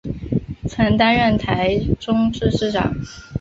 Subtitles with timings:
[0.67, 2.91] 曾担任台中市市长。